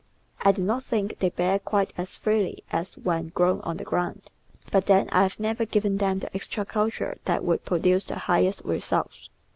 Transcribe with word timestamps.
I 0.41 0.51
do 0.51 0.63
not 0.63 0.83
think 0.83 1.19
they 1.19 1.29
bear 1.29 1.59
quite 1.59 1.93
as 1.95 2.17
freely 2.17 2.63
as 2.71 2.97
when 2.97 3.27
grown 3.27 3.61
on 3.61 3.77
the 3.77 3.83
ground, 3.83 4.31
but 4.71 4.87
then 4.87 5.07
I 5.11 5.21
have 5.21 5.39
never 5.39 5.63
given 5.63 5.97
them 5.97 6.17
the 6.17 6.35
extra 6.35 6.65
culture 6.65 7.19
that 7.25 7.43
would 7.43 7.65
produce 7.65 8.05
the 8.05 8.17
highest 8.17 8.63
re 8.65 8.79
sults. 8.79 9.29